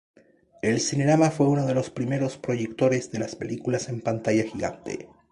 [0.63, 5.07] El Cinerama fue uno de los primeros proyectores de las películas en pantalla gigante.